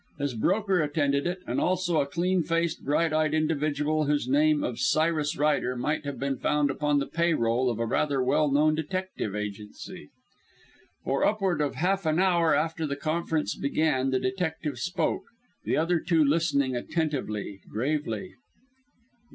[0.17, 4.79] His broker attended it, and also a clean faced, bright eyed individual whose name of
[4.79, 8.73] Cyrus Ryder might have been found upon the pay roll of a rather well known
[8.73, 10.09] detective agency.
[11.03, 15.25] For upward of half an hour after the conference began the detective spoke,
[15.65, 18.33] the other two listening attentively, gravely.